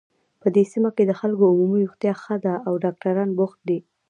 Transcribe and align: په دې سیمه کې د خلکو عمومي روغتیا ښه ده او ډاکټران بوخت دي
په 0.41 0.47
دې 0.55 0.63
سیمه 0.71 0.89
کې 0.95 1.03
د 1.05 1.11
خلکو 1.19 1.51
عمومي 1.53 1.81
روغتیا 1.85 2.13
ښه 2.21 2.35
ده 2.45 2.53
او 2.67 2.73
ډاکټران 2.83 3.29
بوخت 3.37 3.59
دي 3.69 3.79